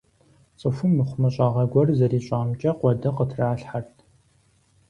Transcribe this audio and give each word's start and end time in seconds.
Цӏыхум 0.59 0.91
мыхумыщӏагъэ 0.97 1.63
гуэр 1.71 1.89
зэрищӏамкӏэ 1.97 2.71
къуэды 2.79 3.09
къытралъхьэрт. 3.17 3.95